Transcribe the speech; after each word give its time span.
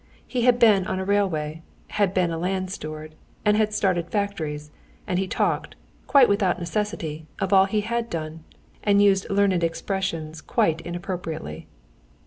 He 0.27 0.41
had 0.41 0.57
been 0.57 0.87
on 0.87 0.97
a 0.97 1.05
railway, 1.05 1.61
had 1.89 2.11
been 2.11 2.31
a 2.31 2.37
land 2.39 2.71
steward, 2.71 3.13
and 3.45 3.55
had 3.55 3.71
started 3.71 4.09
factories, 4.09 4.71
and 5.05 5.19
he 5.19 5.27
talked, 5.27 5.75
quite 6.07 6.27
without 6.27 6.57
necessity, 6.57 7.27
of 7.39 7.53
all 7.53 7.65
he 7.65 7.81
had 7.81 8.09
done, 8.09 8.43
and 8.83 8.99
used 8.99 9.29
learned 9.29 9.63
expressions 9.63 10.41
quite 10.41 10.81
inappropriately. 10.81 11.67